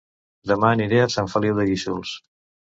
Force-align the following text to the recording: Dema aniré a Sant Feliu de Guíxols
Dema 0.51 0.71
aniré 0.77 1.01
a 1.01 1.05
Sant 1.17 1.29
Feliu 1.35 1.61
de 1.61 1.67
Guíxols 1.73 2.17